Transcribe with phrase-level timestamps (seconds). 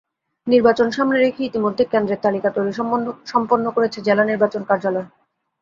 [0.47, 2.73] নির্বাচন সামনে রেখে ইতিমধ্যে কেন্দ্রের তালিকা তৈরি
[3.31, 5.07] সম্পন্ন করেছে জেলা নির্বাচন কার্যালয়।